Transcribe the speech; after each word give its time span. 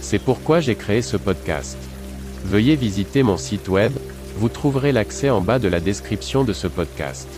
C'est 0.00 0.18
pourquoi 0.18 0.60
j'ai 0.60 0.74
créé 0.74 1.02
ce 1.02 1.16
podcast. 1.16 1.76
Veuillez 2.44 2.76
visiter 2.76 3.22
mon 3.22 3.36
site 3.36 3.68
web, 3.68 3.92
vous 4.36 4.48
trouverez 4.48 4.92
l'accès 4.92 5.30
en 5.30 5.40
bas 5.40 5.58
de 5.58 5.68
la 5.68 5.80
description 5.80 6.44
de 6.44 6.52
ce 6.52 6.66
podcast. 6.68 7.28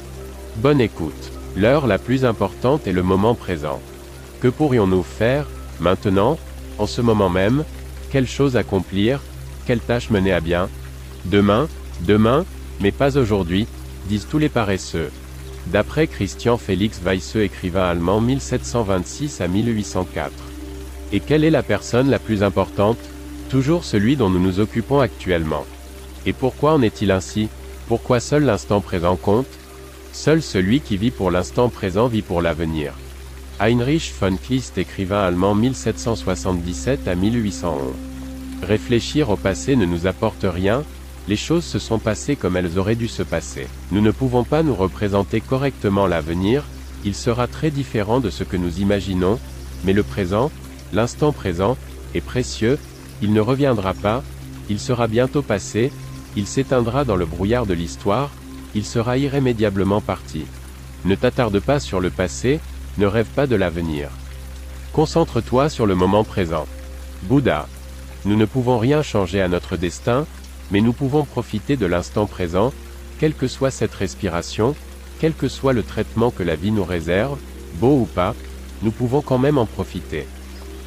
Bonne 0.56 0.80
écoute. 0.80 1.32
L'heure 1.56 1.86
la 1.86 1.98
plus 1.98 2.24
importante 2.24 2.86
est 2.86 2.92
le 2.92 3.02
moment 3.02 3.34
présent. 3.34 3.80
Que 4.40 4.48
pourrions-nous 4.48 5.02
faire, 5.02 5.46
maintenant, 5.80 6.38
en 6.78 6.86
ce 6.86 7.00
moment 7.00 7.30
même? 7.30 7.64
Quelle 8.10 8.28
chose 8.28 8.56
accomplir? 8.56 9.20
Quelle 9.66 9.80
tâche 9.80 10.10
mener 10.10 10.32
à 10.32 10.40
bien? 10.40 10.68
Demain 11.24 11.68
Demain 12.02 12.44
Mais 12.80 12.92
pas 12.92 13.18
aujourd'hui, 13.18 13.66
disent 14.08 14.26
tous 14.30 14.38
les 14.38 14.48
paresseux. 14.48 15.10
D'après 15.66 16.06
Christian 16.06 16.56
Félix 16.56 17.00
Weisseux 17.02 17.42
écrivain 17.42 17.84
allemand 17.84 18.20
1726 18.20 19.40
à 19.40 19.48
1804. 19.48 20.49
Et 21.12 21.20
quelle 21.20 21.44
est 21.44 21.50
la 21.50 21.62
personne 21.62 22.08
la 22.08 22.18
plus 22.18 22.42
importante? 22.42 22.98
Toujours 23.48 23.84
celui 23.84 24.16
dont 24.16 24.30
nous 24.30 24.38
nous 24.38 24.60
occupons 24.60 25.00
actuellement. 25.00 25.66
Et 26.24 26.32
pourquoi 26.32 26.74
en 26.74 26.82
est-il 26.82 27.10
ainsi? 27.10 27.48
Pourquoi 27.88 28.20
seul 28.20 28.44
l'instant 28.44 28.80
présent 28.80 29.16
compte? 29.16 29.48
Seul 30.12 30.42
celui 30.42 30.80
qui 30.80 30.96
vit 30.96 31.10
pour 31.10 31.30
l'instant 31.30 31.68
présent 31.68 32.06
vit 32.06 32.22
pour 32.22 32.42
l'avenir. 32.42 32.92
Heinrich 33.58 34.12
von 34.20 34.36
Kleist 34.36 34.78
écrivain 34.78 35.22
allemand 35.22 35.54
1777 35.54 37.08
à 37.08 37.14
1811. 37.14 37.92
Réfléchir 38.62 39.30
au 39.30 39.36
passé 39.36 39.76
ne 39.76 39.86
nous 39.86 40.06
apporte 40.06 40.44
rien, 40.44 40.84
les 41.28 41.36
choses 41.36 41.64
se 41.64 41.78
sont 41.78 41.98
passées 41.98 42.36
comme 42.36 42.56
elles 42.56 42.78
auraient 42.78 42.94
dû 42.94 43.08
se 43.08 43.22
passer. 43.22 43.66
Nous 43.90 44.00
ne 44.00 44.10
pouvons 44.10 44.44
pas 44.44 44.62
nous 44.62 44.74
représenter 44.74 45.40
correctement 45.40 46.06
l'avenir, 46.06 46.64
il 47.04 47.14
sera 47.14 47.46
très 47.46 47.70
différent 47.70 48.20
de 48.20 48.30
ce 48.30 48.44
que 48.44 48.56
nous 48.56 48.80
imaginons, 48.80 49.38
mais 49.84 49.92
le 49.92 50.02
présent, 50.02 50.50
l'instant 50.92 51.32
présent, 51.32 51.76
est 52.14 52.20
précieux, 52.20 52.78
il 53.22 53.32
ne 53.32 53.40
reviendra 53.40 53.94
pas, 53.94 54.22
il 54.68 54.78
sera 54.78 55.06
bientôt 55.06 55.42
passé, 55.42 55.92
il 56.36 56.46
s'éteindra 56.46 57.04
dans 57.04 57.16
le 57.16 57.26
brouillard 57.26 57.66
de 57.66 57.74
l'histoire, 57.74 58.30
il 58.74 58.84
sera 58.84 59.18
irrémédiablement 59.18 60.00
parti. 60.00 60.44
Ne 61.04 61.14
t'attarde 61.14 61.60
pas 61.60 61.80
sur 61.80 62.00
le 62.00 62.10
passé, 62.10 62.60
ne 62.98 63.06
rêve 63.06 63.26
pas 63.34 63.46
de 63.46 63.56
l'avenir. 63.56 64.08
Concentre-toi 64.92 65.68
sur 65.68 65.86
le 65.86 65.94
moment 65.94 66.24
présent. 66.24 66.66
Bouddha. 67.22 67.68
Nous 68.24 68.36
ne 68.36 68.44
pouvons 68.44 68.78
rien 68.78 69.02
changer 69.02 69.40
à 69.40 69.48
notre 69.48 69.76
destin, 69.76 70.26
mais 70.70 70.80
nous 70.80 70.92
pouvons 70.92 71.24
profiter 71.24 71.76
de 71.76 71.86
l'instant 71.86 72.26
présent, 72.26 72.72
quelle 73.18 73.34
que 73.34 73.48
soit 73.48 73.70
cette 73.70 73.94
respiration, 73.94 74.74
quel 75.20 75.34
que 75.34 75.48
soit 75.48 75.72
le 75.72 75.82
traitement 75.82 76.30
que 76.30 76.42
la 76.42 76.56
vie 76.56 76.70
nous 76.70 76.84
réserve, 76.84 77.38
beau 77.74 78.00
ou 78.00 78.04
pas, 78.04 78.34
nous 78.82 78.90
pouvons 78.90 79.20
quand 79.20 79.38
même 79.38 79.58
en 79.58 79.66
profiter. 79.66 80.26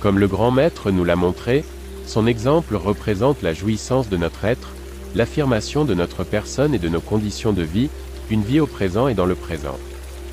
Comme 0.04 0.20
le 0.20 0.28
grand 0.28 0.52
maître 0.52 0.92
nous 0.92 1.06
l'a 1.06 1.16
montré, 1.16 1.64
son 2.06 2.28
exemple 2.28 2.76
représente 2.76 3.42
la 3.42 3.54
jouissance 3.54 4.10
de 4.10 4.18
notre 4.18 4.44
être, 4.44 4.74
l'affirmation 5.16 5.86
de 5.86 5.94
notre 5.94 6.26
personne 6.26 6.76
et 6.76 6.78
de 6.78 6.90
nos 6.90 7.00
conditions 7.00 7.54
de 7.54 7.62
vie, 7.62 7.90
une 8.30 8.44
vie 8.44 8.60
au 8.60 8.68
présent 8.68 9.08
et 9.08 9.14
dans 9.14 9.26
le 9.26 9.36
présent. 9.36 9.80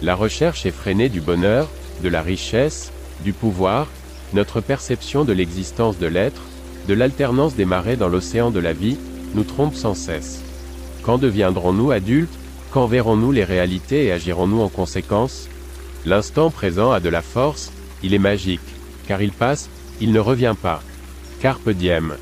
La 0.02 0.16
recherche 0.16 0.66
effrénée 0.66 1.08
du 1.08 1.20
bonheur, 1.20 1.68
de 2.02 2.08
la 2.08 2.20
richesse, 2.20 2.90
du 3.22 3.32
pouvoir, 3.32 3.86
notre 4.32 4.60
perception 4.60 5.24
de 5.24 5.32
l'existence 5.32 6.00
de 6.00 6.08
l'être, 6.08 6.42
de 6.88 6.94
l'alternance 6.94 7.54
des 7.54 7.64
marées 7.64 7.96
dans 7.96 8.08
l'océan 8.08 8.50
de 8.50 8.58
la 8.58 8.72
vie, 8.72 8.98
nous 9.36 9.44
trompe 9.44 9.76
sans 9.76 9.94
cesse. 9.94 10.42
Quand 11.04 11.18
deviendrons-nous 11.18 11.92
adultes 11.92 12.36
Quand 12.72 12.86
verrons-nous 12.86 13.30
les 13.30 13.44
réalités 13.44 14.06
et 14.06 14.12
agirons-nous 14.12 14.62
en 14.62 14.68
conséquence? 14.68 15.48
L'instant 16.06 16.50
présent 16.50 16.90
a 16.90 16.98
de 16.98 17.08
la 17.08 17.22
force, 17.22 17.70
il 18.02 18.14
est 18.14 18.18
magique, 18.18 18.79
car 19.10 19.22
il 19.22 19.32
passe, 19.32 19.68
il 20.00 20.12
ne 20.12 20.20
revient 20.20 20.54
pas. 20.62 20.80
Carpe 21.40 21.70
diem. 21.70 22.14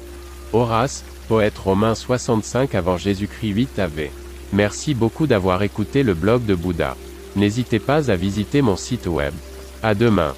Horace, 0.54 1.04
poète 1.28 1.58
romain 1.58 1.94
65 1.94 2.74
avant 2.74 2.96
Jésus-Christ 2.96 3.50
8 3.50 3.78
AV. 3.78 4.08
Merci 4.54 4.94
beaucoup 4.94 5.26
d'avoir 5.26 5.62
écouté 5.62 6.02
le 6.02 6.14
blog 6.14 6.46
de 6.46 6.54
Bouddha. 6.54 6.96
N'hésitez 7.36 7.78
pas 7.78 8.10
à 8.10 8.16
visiter 8.16 8.62
mon 8.62 8.76
site 8.76 9.06
web. 9.06 9.34
À 9.82 9.94
demain. 9.94 10.32